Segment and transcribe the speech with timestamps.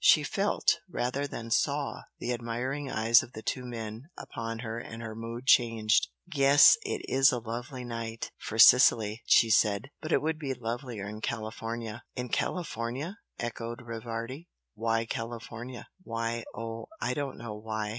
[0.03, 5.03] She felt rather than saw the admiring eyes of the two men upon her and
[5.03, 6.07] her mood changed.
[6.33, 9.91] "Yes it is a lovely night, for Sicily," she said.
[10.01, 16.45] "But it would be lovelier in California!" "In California!" echoed Rivardi "Why California?" "Why?
[16.55, 17.89] Oh, I don't know why!